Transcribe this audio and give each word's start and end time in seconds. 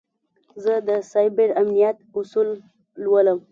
زه 0.63 0.73
د 0.87 0.89
سایبر 1.11 1.49
امنیت 1.61 1.97
اصول 2.17 2.49
لولم. 3.03 3.39